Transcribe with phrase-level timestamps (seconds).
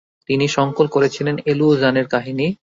[0.29, 2.47] তিনি সংকলন করেছিলেন এলু জানের কাহিনী।